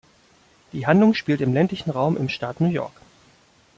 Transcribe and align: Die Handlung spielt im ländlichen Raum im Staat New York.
Die 0.73 0.87
Handlung 0.87 1.13
spielt 1.13 1.41
im 1.41 1.53
ländlichen 1.53 1.91
Raum 1.91 2.17
im 2.17 2.27
Staat 2.27 2.59
New 2.59 2.69
York. 2.71 2.99